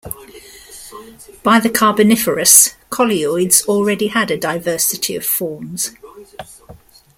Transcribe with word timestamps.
By 1.43 1.59
the 1.59 1.69
Carboniferous, 1.69 2.73
coleoids 2.89 3.63
already 3.67 4.07
had 4.07 4.31
a 4.31 4.35
diversity 4.37 5.15
of 5.15 5.23
forms. 5.23 5.91